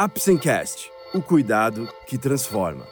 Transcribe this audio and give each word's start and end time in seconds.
Apsencast, 0.00 0.92
o 1.12 1.20
cuidado 1.20 1.88
que 2.06 2.16
transforma. 2.16 2.86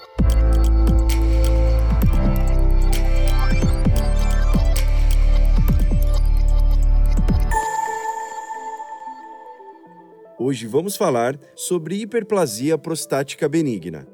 Hoje 10.37 10.67
vamos 10.67 10.97
falar 10.97 11.39
sobre 11.55 11.95
hiperplasia 11.95 12.77
prostática 12.77 13.49
benigna. 13.49 14.09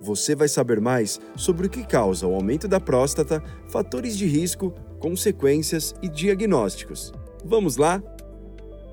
Você 0.00 0.34
vai 0.34 0.48
saber 0.48 0.80
mais 0.80 1.20
sobre 1.36 1.66
o 1.66 1.70
que 1.70 1.86
causa 1.86 2.26
o 2.26 2.34
aumento 2.34 2.66
da 2.66 2.80
próstata, 2.80 3.44
fatores 3.68 4.16
de 4.16 4.24
risco, 4.24 4.70
consequências 4.98 5.94
e 6.00 6.08
diagnósticos. 6.08 7.12
Vamos 7.44 7.76
lá? 7.76 8.02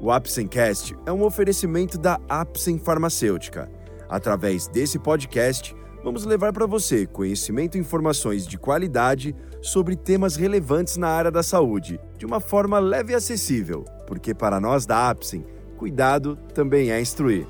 O 0.03 0.09
Apsencast 0.09 0.97
é 1.05 1.11
um 1.11 1.23
oferecimento 1.23 1.95
da 1.95 2.19
Apsen 2.27 2.79
Farmacêutica. 2.79 3.69
Através 4.09 4.67
desse 4.67 4.97
podcast, 4.97 5.75
vamos 6.03 6.25
levar 6.25 6.51
para 6.51 6.65
você 6.65 7.05
conhecimento 7.05 7.77
e 7.77 7.79
informações 7.79 8.47
de 8.47 8.57
qualidade 8.57 9.35
sobre 9.61 9.95
temas 9.95 10.35
relevantes 10.35 10.97
na 10.97 11.07
área 11.07 11.29
da 11.29 11.43
saúde, 11.43 11.99
de 12.17 12.25
uma 12.25 12.39
forma 12.39 12.79
leve 12.79 13.13
e 13.13 13.15
acessível, 13.15 13.85
porque 14.07 14.33
para 14.33 14.59
nós 14.59 14.87
da 14.87 15.07
Apsen, 15.07 15.45
cuidado 15.77 16.35
também 16.51 16.89
é 16.89 16.99
instruir. 16.99 17.45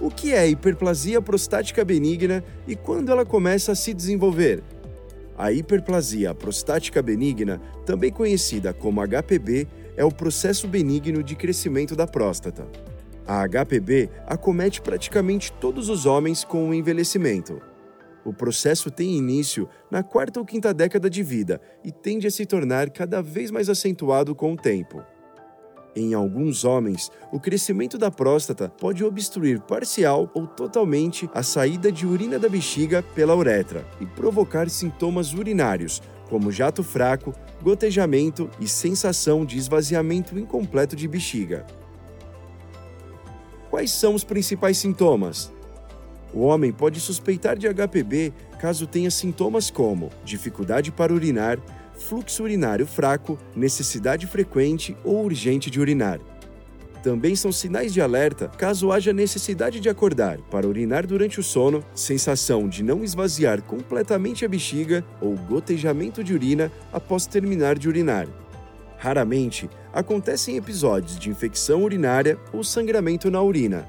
O 0.00 0.10
que 0.10 0.32
é 0.32 0.48
hiperplasia 0.48 1.22
prostática 1.22 1.84
benigna 1.84 2.42
e 2.66 2.74
quando 2.74 3.12
ela 3.12 3.24
começa 3.24 3.70
a 3.70 3.76
se 3.76 3.94
desenvolver? 3.94 4.60
A 5.38 5.52
hiperplasia 5.52 6.34
prostática 6.34 7.00
benigna, 7.00 7.60
também 7.86 8.10
conhecida 8.10 8.74
como 8.74 9.00
HPB, 9.00 9.68
é 9.98 10.04
o 10.04 10.12
processo 10.12 10.68
benigno 10.68 11.24
de 11.24 11.34
crescimento 11.34 11.96
da 11.96 12.06
próstata. 12.06 12.68
A 13.26 13.44
HPB 13.46 14.08
acomete 14.26 14.80
praticamente 14.80 15.52
todos 15.52 15.88
os 15.88 16.06
homens 16.06 16.44
com 16.44 16.70
o 16.70 16.72
envelhecimento. 16.72 17.60
O 18.24 18.32
processo 18.32 18.92
tem 18.92 19.16
início 19.16 19.68
na 19.90 20.02
quarta 20.02 20.38
ou 20.38 20.46
quinta 20.46 20.72
década 20.72 21.10
de 21.10 21.22
vida 21.22 21.60
e 21.84 21.90
tende 21.90 22.28
a 22.28 22.30
se 22.30 22.46
tornar 22.46 22.90
cada 22.90 23.20
vez 23.20 23.50
mais 23.50 23.68
acentuado 23.68 24.34
com 24.36 24.52
o 24.52 24.56
tempo. 24.56 25.02
Em 25.96 26.14
alguns 26.14 26.64
homens, 26.64 27.10
o 27.32 27.40
crescimento 27.40 27.98
da 27.98 28.08
próstata 28.08 28.68
pode 28.68 29.02
obstruir 29.02 29.60
parcial 29.60 30.30
ou 30.32 30.46
totalmente 30.46 31.28
a 31.34 31.42
saída 31.42 31.90
de 31.90 32.06
urina 32.06 32.38
da 32.38 32.48
bexiga 32.48 33.02
pela 33.02 33.34
uretra 33.34 33.84
e 34.00 34.06
provocar 34.06 34.70
sintomas 34.70 35.34
urinários, 35.34 36.00
como 36.28 36.52
jato 36.52 36.82
fraco, 36.82 37.34
gotejamento 37.62 38.50
e 38.60 38.68
sensação 38.68 39.44
de 39.44 39.58
esvaziamento 39.58 40.38
incompleto 40.38 40.94
de 40.94 41.08
bexiga. 41.08 41.66
Quais 43.70 43.90
são 43.90 44.14
os 44.14 44.24
principais 44.24 44.78
sintomas? 44.78 45.52
O 46.32 46.40
homem 46.40 46.72
pode 46.72 47.00
suspeitar 47.00 47.56
de 47.56 47.66
HPB 47.66 48.32
caso 48.58 48.86
tenha 48.86 49.10
sintomas 49.10 49.70
como 49.70 50.10
dificuldade 50.24 50.90
para 50.90 51.12
urinar, 51.12 51.58
fluxo 51.94 52.42
urinário 52.42 52.86
fraco, 52.86 53.38
necessidade 53.56 54.26
frequente 54.26 54.96
ou 55.04 55.24
urgente 55.24 55.70
de 55.70 55.80
urinar. 55.80 56.20
Também 57.08 57.34
são 57.34 57.50
sinais 57.50 57.94
de 57.94 58.02
alerta 58.02 58.48
caso 58.58 58.92
haja 58.92 59.14
necessidade 59.14 59.80
de 59.80 59.88
acordar 59.88 60.36
para 60.50 60.68
urinar 60.68 61.06
durante 61.06 61.40
o 61.40 61.42
sono, 61.42 61.82
sensação 61.94 62.68
de 62.68 62.82
não 62.82 63.02
esvaziar 63.02 63.62
completamente 63.62 64.44
a 64.44 64.48
bexiga 64.48 65.02
ou 65.18 65.34
gotejamento 65.34 66.22
de 66.22 66.34
urina 66.34 66.70
após 66.92 67.24
terminar 67.24 67.78
de 67.78 67.88
urinar. 67.88 68.28
Raramente 68.98 69.70
acontecem 69.90 70.58
episódios 70.58 71.18
de 71.18 71.30
infecção 71.30 71.82
urinária 71.82 72.38
ou 72.52 72.62
sangramento 72.62 73.30
na 73.30 73.40
urina. 73.40 73.88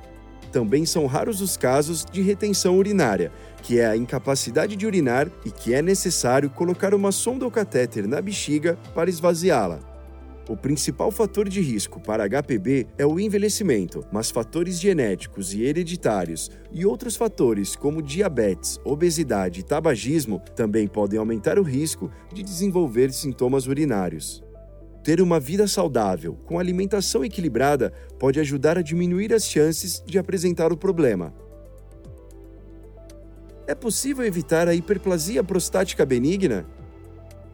Também 0.50 0.86
são 0.86 1.06
raros 1.06 1.42
os 1.42 1.58
casos 1.58 2.06
de 2.10 2.22
retenção 2.22 2.78
urinária, 2.78 3.34
que 3.62 3.82
é 3.82 3.86
a 3.86 3.98
incapacidade 3.98 4.78
de 4.78 4.88
urinar 4.88 5.28
e 5.44 5.52
que 5.52 5.74
é 5.74 5.82
necessário 5.82 6.50
colocar 6.50 6.94
uma 6.94 7.12
sonda 7.12 7.44
ou 7.44 7.52
catéter 7.52 8.08
na 8.08 8.22
bexiga 8.22 8.80
para 8.96 9.10
esvaziá-la. 9.10 9.89
O 10.50 10.58
principal 10.58 11.12
fator 11.12 11.48
de 11.48 11.62
risco 11.62 12.00
para 12.00 12.28
HPB 12.28 12.88
é 12.98 13.06
o 13.06 13.20
envelhecimento, 13.20 14.04
mas 14.12 14.32
fatores 14.32 14.80
genéticos 14.80 15.54
e 15.54 15.62
hereditários 15.62 16.50
e 16.72 16.88
outros 16.88 17.16
fatores 17.16 17.76
como 17.76 18.02
diabetes, 18.02 18.80
obesidade 18.84 19.60
e 19.60 19.64
tabagismo 19.64 20.42
também 20.56 20.88
podem 20.88 21.20
aumentar 21.20 21.60
o 21.60 21.62
risco 21.62 22.10
de 22.34 22.42
desenvolver 22.42 23.14
sintomas 23.14 23.68
urinários. 23.68 24.44
Ter 25.04 25.22
uma 25.22 25.40
vida 25.40 25.68
saudável, 25.68 26.34
com 26.48 26.58
alimentação 26.58 27.24
equilibrada, 27.24 27.94
pode 28.18 28.40
ajudar 28.40 28.76
a 28.76 28.82
diminuir 28.82 29.32
as 29.32 29.46
chances 29.46 30.04
de 30.04 30.18
apresentar 30.18 30.74
o 30.74 30.78
problema. 30.78 31.32
É 33.68 33.76
possível 33.76 34.26
evitar 34.26 34.68
a 34.68 34.74
hiperplasia 34.74 35.44
prostática 35.44 36.04
benigna? 36.08 36.66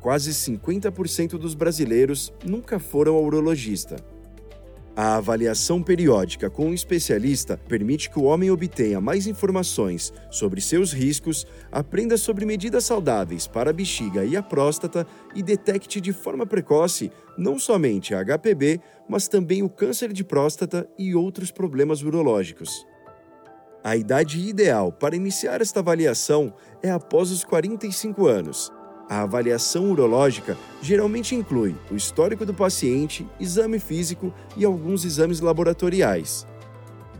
Quase 0.06 0.30
50% 0.34 1.32
dos 1.32 1.56
brasileiros 1.56 2.32
nunca 2.46 2.78
foram 2.78 3.16
ao 3.16 3.24
urologista. 3.24 3.96
A 4.96 5.16
avaliação 5.16 5.82
periódica 5.82 6.48
com 6.48 6.68
um 6.68 6.74
especialista 6.76 7.58
permite 7.68 8.12
que 8.12 8.20
o 8.20 8.26
homem 8.26 8.52
obtenha 8.52 9.02
mais 9.02 9.26
informações 9.26 10.14
sobre 10.30 10.62
seus 10.62 10.94
riscos, 10.94 11.48
aprenda 11.72 12.18
sobre 12.18 12.46
medidas 12.46 12.86
saudáveis 12.86 13.48
para 13.48 13.72
a 13.72 13.74
bexiga 13.74 14.24
e 14.24 14.38
a 14.38 14.44
próstata 14.44 15.08
e 15.34 15.42
detecte 15.42 16.00
de 16.00 16.14
forma 16.14 16.46
precoce 16.46 17.12
não 17.36 17.58
somente 17.58 18.14
a 18.14 18.24
HPB, 18.24 18.80
mas 19.10 19.28
também 19.28 19.64
o 19.64 19.70
câncer 19.70 20.14
de 20.14 20.24
próstata 20.24 20.88
e 21.00 21.16
outros 21.16 21.50
problemas 21.50 22.04
urológicos. 22.04 22.86
A 23.84 23.98
idade 23.98 24.40
ideal 24.48 24.92
para 24.92 25.16
iniciar 25.16 25.62
esta 25.62 25.80
avaliação 25.80 26.54
é 26.84 26.92
após 26.92 27.32
os 27.32 27.44
45 27.44 28.28
anos 28.28 28.72
a 29.10 29.22
avaliação 29.22 29.92
urológica 29.92 30.58
geralmente 30.82 31.36
inclui 31.36 31.76
o 31.92 31.96
histórico 31.96 32.46
do 32.46 32.54
paciente, 32.54 33.28
exame 33.40 33.80
físico 33.80 34.34
e 34.58 34.66
alguns 34.66 35.06
exames 35.06 35.40
laboratoriais. 35.40 36.46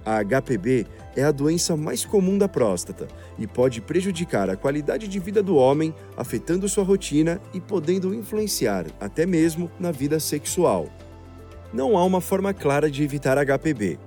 A 0.06 0.24
HPB 0.24 0.86
é 1.16 1.24
a 1.24 1.32
doença 1.32 1.76
mais 1.76 2.06
comum 2.06 2.38
da 2.38 2.48
próstata 2.48 3.08
e 3.40 3.48
pode 3.48 3.82
prejudicar 3.82 4.50
a 4.50 4.56
qualidade 4.56 5.08
de 5.08 5.20
vida 5.20 5.42
do 5.42 5.56
homem, 5.56 5.96
afetando 6.16 6.70
sua 6.70 6.84
rotina 6.84 7.42
e 7.54 7.60
podendo 7.60 8.14
influenciar 8.14 8.86
até 9.00 9.26
mesmo 9.26 9.72
na 9.80 9.92
vida 9.92 10.20
sexual. 10.20 10.88
Não 11.74 11.98
há 11.98 12.04
uma 12.04 12.22
forma 12.22 12.54
clara 12.54 12.90
de 12.90 13.04
evitar 13.04 13.38
HPB, 13.38 13.98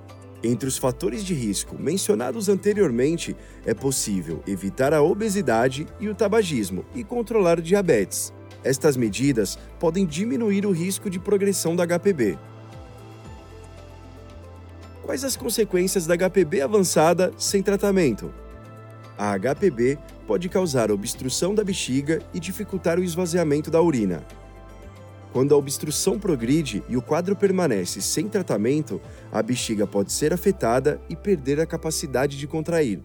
entre 0.43 0.67
os 0.67 0.77
fatores 0.77 1.23
de 1.23 1.33
risco 1.33 1.75
mencionados 1.77 2.49
anteriormente, 2.49 3.35
é 3.65 3.73
possível 3.73 4.41
evitar 4.47 4.93
a 4.93 5.01
obesidade 5.01 5.87
e 5.99 6.07
o 6.07 6.15
tabagismo 6.15 6.85
e 6.95 7.03
controlar 7.03 7.61
diabetes. 7.61 8.33
Estas 8.63 8.97
medidas 8.97 9.57
podem 9.79 10.05
diminuir 10.05 10.65
o 10.65 10.71
risco 10.71 11.09
de 11.09 11.19
progressão 11.19 11.75
da 11.75 11.85
HPB. 11.85 12.37
Quais 15.03 15.23
as 15.23 15.35
consequências 15.35 16.05
da 16.05 16.15
HPB 16.15 16.61
avançada 16.61 17.33
sem 17.37 17.63
tratamento? 17.63 18.31
A 19.17 19.37
HPB 19.37 19.97
pode 20.27 20.47
causar 20.47 20.91
obstrução 20.91 21.55
da 21.55 21.63
bexiga 21.63 22.21
e 22.33 22.39
dificultar 22.39 22.99
o 22.99 23.03
esvaziamento 23.03 23.71
da 23.71 23.81
urina. 23.81 24.23
Quando 25.31 25.53
a 25.53 25.57
obstrução 25.57 26.19
progride 26.19 26.83
e 26.89 26.97
o 26.97 27.01
quadro 27.01 27.35
permanece 27.35 28.01
sem 28.01 28.27
tratamento, 28.27 28.99
a 29.31 29.43
bexiga 29.43 29.85
pode 29.85 30.11
ser 30.11 30.33
afetada 30.33 30.99
e 31.07 31.15
perder 31.15 31.59
a 31.59 31.65
capacidade 31.65 32.37
de 32.37 32.47
contrair. 32.47 32.99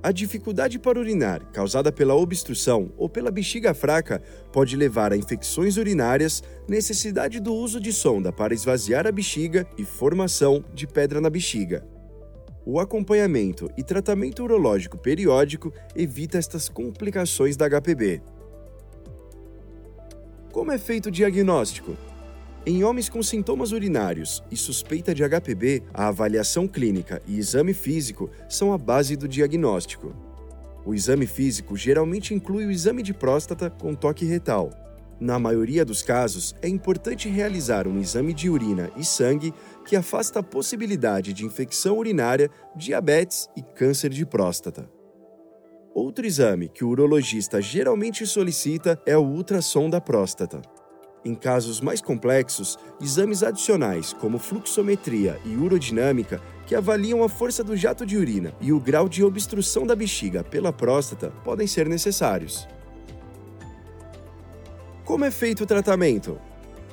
A 0.00 0.12
dificuldade 0.12 0.78
para 0.78 1.00
urinar, 1.00 1.44
causada 1.52 1.90
pela 1.90 2.14
obstrução 2.14 2.92
ou 2.96 3.08
pela 3.08 3.32
bexiga 3.32 3.74
fraca, 3.74 4.22
pode 4.52 4.76
levar 4.76 5.12
a 5.12 5.16
infecções 5.16 5.76
urinárias, 5.76 6.44
necessidade 6.68 7.40
do 7.40 7.52
uso 7.52 7.80
de 7.80 7.92
sonda 7.92 8.32
para 8.32 8.54
esvaziar 8.54 9.04
a 9.04 9.10
bexiga 9.10 9.66
e 9.76 9.84
formação 9.84 10.64
de 10.72 10.86
pedra 10.86 11.20
na 11.20 11.28
bexiga. 11.28 11.84
O 12.64 12.78
acompanhamento 12.78 13.68
e 13.76 13.82
tratamento 13.82 14.44
urológico 14.44 14.96
periódico 14.96 15.72
evita 15.96 16.38
estas 16.38 16.68
complicações 16.68 17.56
da 17.56 17.68
HPB. 17.68 18.22
Como 20.56 20.72
é 20.72 20.78
feito 20.78 21.10
o 21.10 21.12
diagnóstico? 21.12 21.94
Em 22.64 22.82
homens 22.82 23.10
com 23.10 23.22
sintomas 23.22 23.72
urinários 23.72 24.42
e 24.50 24.56
suspeita 24.56 25.14
de 25.14 25.22
HPB, 25.22 25.82
a 25.92 26.08
avaliação 26.08 26.66
clínica 26.66 27.20
e 27.26 27.38
exame 27.38 27.74
físico 27.74 28.30
são 28.48 28.72
a 28.72 28.78
base 28.78 29.16
do 29.16 29.28
diagnóstico. 29.28 30.16
O 30.82 30.94
exame 30.94 31.26
físico 31.26 31.76
geralmente 31.76 32.32
inclui 32.32 32.64
o 32.64 32.70
exame 32.70 33.02
de 33.02 33.12
próstata 33.12 33.68
com 33.68 33.94
toque 33.94 34.24
retal. 34.24 34.70
Na 35.20 35.38
maioria 35.38 35.84
dos 35.84 36.02
casos, 36.02 36.54
é 36.62 36.68
importante 36.68 37.28
realizar 37.28 37.86
um 37.86 38.00
exame 38.00 38.32
de 38.32 38.48
urina 38.48 38.90
e 38.96 39.04
sangue 39.04 39.52
que 39.84 39.94
afasta 39.94 40.38
a 40.38 40.42
possibilidade 40.42 41.34
de 41.34 41.44
infecção 41.44 41.98
urinária, 41.98 42.50
diabetes 42.74 43.46
e 43.54 43.60
câncer 43.60 44.08
de 44.08 44.24
próstata. 44.24 44.95
Outro 45.98 46.26
exame 46.26 46.68
que 46.68 46.84
o 46.84 46.90
urologista 46.90 47.58
geralmente 47.58 48.26
solicita 48.26 49.00
é 49.06 49.16
o 49.16 49.22
ultrassom 49.22 49.88
da 49.88 49.98
próstata. 49.98 50.60
Em 51.24 51.34
casos 51.34 51.80
mais 51.80 52.02
complexos, 52.02 52.78
exames 53.00 53.42
adicionais, 53.42 54.12
como 54.12 54.38
fluxometria 54.38 55.40
e 55.42 55.56
urodinâmica, 55.56 56.38
que 56.66 56.74
avaliam 56.74 57.22
a 57.22 57.30
força 57.30 57.64
do 57.64 57.74
jato 57.74 58.04
de 58.04 58.18
urina 58.18 58.52
e 58.60 58.74
o 58.74 58.78
grau 58.78 59.08
de 59.08 59.24
obstrução 59.24 59.86
da 59.86 59.96
bexiga 59.96 60.44
pela 60.44 60.70
próstata, 60.70 61.30
podem 61.42 61.66
ser 61.66 61.88
necessários. 61.88 62.68
Como 65.02 65.24
é 65.24 65.30
feito 65.30 65.64
o 65.64 65.66
tratamento? 65.66 66.38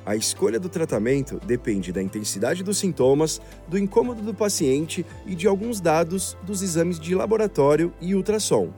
A 0.05 0.15
escolha 0.15 0.61
do 0.61 0.69
tratamento 0.69 1.41
depende 1.45 1.91
da 1.91 2.01
intensidade 2.01 2.63
dos 2.63 2.77
sintomas, 2.77 3.41
do 3.67 3.77
incômodo 3.77 4.21
do 4.21 4.33
paciente 4.33 5.05
e 5.25 5.35
de 5.35 5.45
alguns 5.45 5.81
dados 5.81 6.37
dos 6.43 6.61
exames 6.61 6.97
de 6.97 7.13
laboratório 7.13 7.93
e 7.99 8.15
ultrassom. 8.15 8.71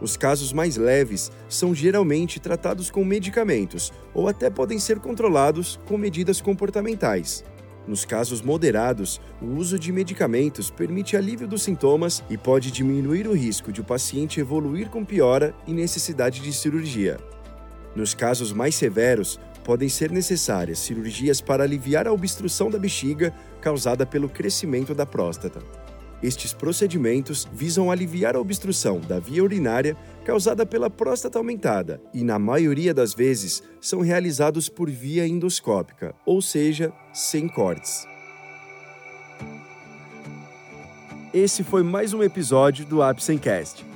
Os 0.00 0.16
casos 0.16 0.52
mais 0.52 0.76
leves 0.76 1.30
são 1.48 1.74
geralmente 1.74 2.40
tratados 2.40 2.90
com 2.90 3.04
medicamentos 3.04 3.92
ou 4.14 4.28
até 4.28 4.48
podem 4.48 4.78
ser 4.78 4.98
controlados 4.98 5.78
com 5.86 5.98
medidas 5.98 6.40
comportamentais. 6.40 7.44
Nos 7.86 8.04
casos 8.04 8.40
moderados, 8.40 9.20
o 9.42 9.46
uso 9.56 9.78
de 9.78 9.92
medicamentos 9.92 10.70
permite 10.70 11.16
alívio 11.16 11.48
dos 11.48 11.62
sintomas 11.62 12.22
e 12.30 12.38
pode 12.38 12.70
diminuir 12.70 13.26
o 13.26 13.32
risco 13.32 13.72
de 13.72 13.80
o 13.80 13.84
paciente 13.84 14.40
evoluir 14.40 14.88
com 14.88 15.04
piora 15.04 15.54
e 15.66 15.72
necessidade 15.72 16.40
de 16.40 16.52
cirurgia. 16.52 17.18
Nos 17.94 18.14
casos 18.14 18.52
mais 18.52 18.74
severos, 18.74 19.40
podem 19.64 19.88
ser 19.88 20.10
necessárias 20.10 20.78
cirurgias 20.78 21.40
para 21.40 21.64
aliviar 21.64 22.06
a 22.06 22.12
obstrução 22.12 22.70
da 22.70 22.78
bexiga 22.78 23.34
causada 23.60 24.06
pelo 24.06 24.28
crescimento 24.28 24.94
da 24.94 25.04
próstata. 25.04 25.60
Estes 26.22 26.52
procedimentos 26.52 27.48
visam 27.50 27.90
aliviar 27.90 28.36
a 28.36 28.40
obstrução 28.40 29.00
da 29.00 29.18
via 29.18 29.42
urinária 29.42 29.96
causada 30.24 30.66
pela 30.66 30.90
próstata 30.90 31.38
aumentada 31.38 32.00
e, 32.12 32.22
na 32.22 32.38
maioria 32.38 32.92
das 32.92 33.14
vezes, 33.14 33.62
são 33.80 34.00
realizados 34.00 34.68
por 34.68 34.90
via 34.90 35.26
endoscópica, 35.26 36.14
ou 36.26 36.42
seja, 36.42 36.92
sem 37.12 37.48
cortes. 37.48 38.06
Esse 41.32 41.62
foi 41.64 41.82
mais 41.82 42.12
um 42.12 42.22
episódio 42.22 42.84
do 42.84 43.02
Apsencast. 43.02 43.86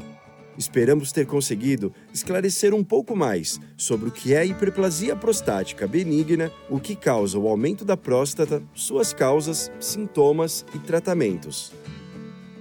Esperamos 0.56 1.12
ter 1.12 1.26
conseguido 1.26 1.92
esclarecer 2.12 2.72
um 2.72 2.84
pouco 2.84 3.14
mais 3.16 3.60
sobre 3.76 4.08
o 4.08 4.12
que 4.12 4.32
é 4.32 4.46
hiperplasia 4.46 5.16
prostática 5.16 5.86
benigna, 5.86 6.50
o 6.70 6.78
que 6.78 6.94
causa 6.94 7.38
o 7.38 7.48
aumento 7.48 7.84
da 7.84 7.96
próstata, 7.96 8.62
suas 8.72 9.12
causas, 9.12 9.70
sintomas 9.80 10.64
e 10.74 10.78
tratamentos. 10.78 11.72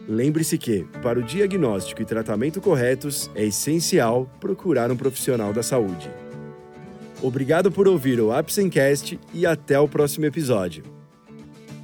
Lembre-se 0.07 0.57
que, 0.57 0.85
para 1.01 1.19
o 1.19 1.23
diagnóstico 1.23 2.01
e 2.01 2.05
tratamento 2.05 2.59
corretos, 2.59 3.29
é 3.35 3.45
essencial 3.45 4.29
procurar 4.39 4.89
um 4.91 4.97
profissional 4.97 5.53
da 5.53 5.63
saúde. 5.63 6.11
Obrigado 7.21 7.71
por 7.71 7.87
ouvir 7.87 8.19
o 8.19 8.33
Apsencast 8.33 9.17
e 9.33 9.45
até 9.45 9.79
o 9.79 9.87
próximo 9.87 10.25
episódio. 10.25 10.83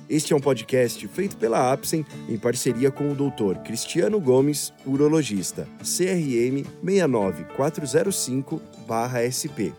Este 0.09 0.33
é 0.33 0.35
um 0.35 0.41
podcast 0.41 1.07
feito 1.07 1.37
pela 1.37 1.71
Apsen 1.71 2.05
em 2.27 2.37
parceria 2.37 2.91
com 2.91 3.09
o 3.11 3.15
Dr. 3.15 3.59
Cristiano 3.63 4.19
Gomes, 4.19 4.73
urologista, 4.85 5.65
CRM 5.79 6.65
69405-SP. 6.83 9.71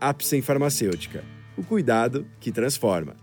Apsen 0.00 0.40
Farmacêutica. 0.42 1.24
O 1.56 1.64
cuidado 1.64 2.24
que 2.38 2.52
transforma. 2.52 3.16